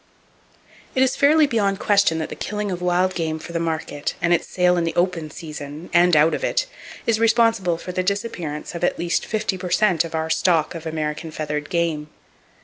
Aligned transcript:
It 0.95 1.03
is 1.03 1.15
fairly 1.15 1.45
beyond 1.45 1.77
question 1.77 2.17
that 2.17 2.29
the 2.29 2.35
killing 2.35 2.71
of 2.71 2.81
wild 2.81 3.13
game 3.13 3.37
for 3.37 3.51
the 3.51 3.59
market, 3.59 4.15
and 4.19 4.33
its 4.33 4.47
sale 4.47 4.75
in 4.75 4.83
the 4.83 4.95
"open 4.95 5.29
season" 5.29 5.91
and 5.93 6.15
out 6.15 6.33
of 6.33 6.43
it, 6.43 6.65
is 7.05 7.19
responsible 7.19 7.77
for 7.77 7.91
the 7.91 8.01
disappearance 8.01 8.73
of 8.73 8.83
at 8.83 8.97
least 8.97 9.27
fifty 9.27 9.59
per 9.59 9.69
cent 9.69 10.03
of 10.03 10.15
our 10.15 10.31
stock 10.31 10.73
of 10.73 10.87
American 10.87 11.29
feathered 11.29 11.69
game. 11.69 12.09